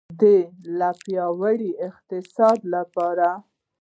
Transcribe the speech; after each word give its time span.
د 0.21 0.23
لا 0.77 0.89
پیاوړي 1.01 1.71
اقتصاد 1.87 2.59
لپاره. 2.73 3.29